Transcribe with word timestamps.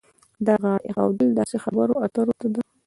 دا 0.45 0.53
غاړه 0.61 0.79
ایښودل 0.87 1.29
داسې 1.39 1.57
خبرو 1.63 2.01
اترو 2.05 2.33
ته 2.39 2.47
ده. 2.53 2.61